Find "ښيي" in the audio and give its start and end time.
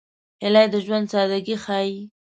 1.63-1.97